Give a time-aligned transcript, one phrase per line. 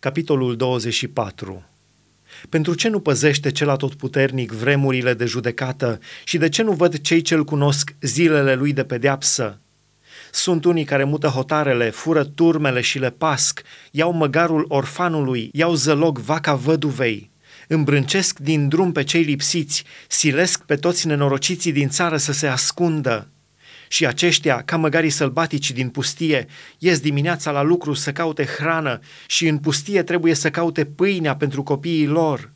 [0.00, 1.64] Capitolul 24
[2.48, 7.20] Pentru ce nu păzește cel atotputernic vremurile de judecată și de ce nu văd cei
[7.20, 9.60] ce-l cunosc zilele lui de pedeapsă?
[10.32, 16.18] Sunt unii care mută hotarele, fură turmele și le pasc, iau măgarul orfanului, iau zălog
[16.18, 17.30] vaca văduvei,
[17.68, 23.28] îmbrâncesc din drum pe cei lipsiți, silesc pe toți nenorociții din țară să se ascundă,
[23.92, 26.46] și aceștia, ca măgarii sălbatici din pustie,
[26.78, 31.62] ies dimineața la lucru să caute hrană și în pustie trebuie să caute pâinea pentru
[31.62, 32.52] copiii lor.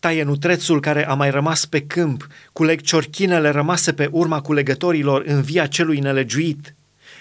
[0.00, 5.42] Taie nutrețul care a mai rămas pe câmp, culeg ciorchinele rămase pe urma culegătorilor în
[5.42, 6.74] via celui nelegiuit.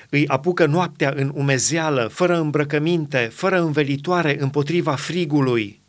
[0.09, 5.81] Îi apucă noaptea în umezeală, fără îmbrăcăminte, fără învelitoare împotriva frigului.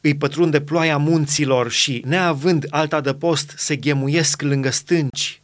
[0.00, 5.39] Îi pătrunde ploaia munților și, neavând alta de post, se ghemuiesc lângă stânci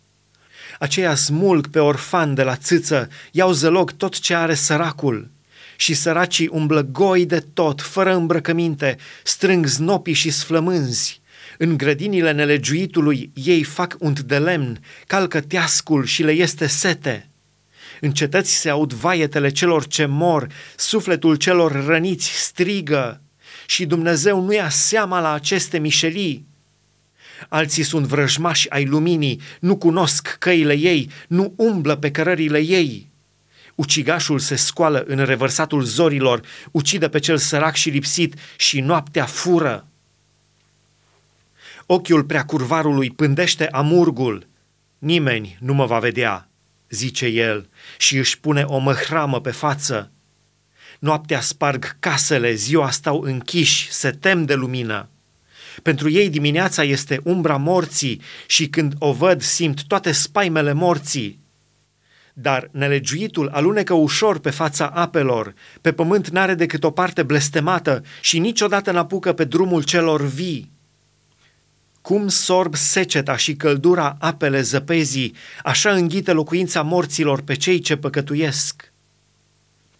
[0.78, 5.30] aceia smulg pe orfan de la țâță, iau zălog tot ce are săracul.
[5.76, 11.20] Și săracii umblă goi de tot, fără îmbrăcăminte, strâng znopii și sflămânzi.
[11.58, 17.28] În grădinile nelegiuitului ei fac unt de lemn, calcă teascul și le este sete.
[18.00, 23.20] În cetăți se aud vaietele celor ce mor, sufletul celor răniți strigă
[23.66, 26.46] și Dumnezeu nu ia seama la aceste mișelii
[27.48, 33.10] alții sunt vrăjmași ai luminii, nu cunosc căile ei, nu umblă pe cărările ei.
[33.74, 39.86] Ucigașul se scoală în revărsatul zorilor, ucide pe cel sărac și lipsit și noaptea fură.
[41.86, 44.46] Ochiul preacurvarului pândește amurgul.
[44.98, 46.48] Nimeni nu mă va vedea,
[46.88, 50.10] zice el, și își pune o măhramă pe față.
[50.98, 55.08] Noaptea sparg casele, ziua stau închiși, se tem de lumină.
[55.82, 61.44] Pentru ei dimineața este umbra morții și când o văd simt toate spaimele morții.
[62.34, 68.38] Dar nelegiuitul alunecă ușor pe fața apelor, pe pământ n-are decât o parte blestemată și
[68.38, 70.70] niciodată n-apucă pe drumul celor vii.
[72.00, 78.92] Cum sorb seceta și căldura apele zăpezii, așa înghite locuința morților pe cei ce păcătuiesc.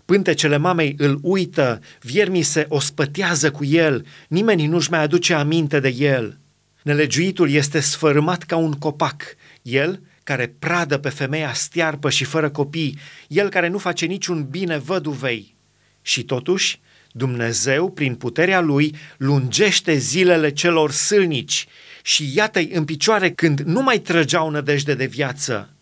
[0.06, 5.88] Pântecele mamei îl uită, viermii se ospătează cu el, nimeni nu-și mai aduce aminte de
[5.88, 6.38] el.
[6.82, 9.22] Nelegiuitul este sfărâmat ca un copac,
[9.62, 14.78] el care pradă pe femeia stiarpă și fără copii, el care nu face niciun bine
[14.78, 15.56] văduvei.
[16.02, 16.80] Și totuși,
[17.12, 21.66] Dumnezeu, prin puterea lui, lungește zilele celor sâlnici
[22.02, 25.75] și iată-i în picioare când nu mai trăgeau nădejde de viață.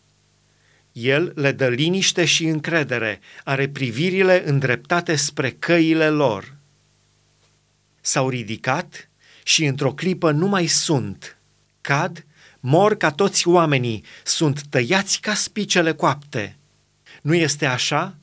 [0.94, 6.54] El le dă liniște și încredere, are privirile îndreptate spre căile lor.
[8.00, 9.08] S-au ridicat
[9.42, 11.38] și într-o clipă nu mai sunt.
[11.80, 12.24] Cad,
[12.60, 16.56] mor ca toți oamenii, sunt tăiați ca spicele coapte.
[17.22, 18.16] Nu este așa?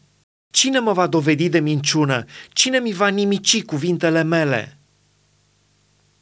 [0.52, 2.26] Cine mă va dovedi de minciună?
[2.54, 4.81] Cine mi va nimici cuvintele mele?'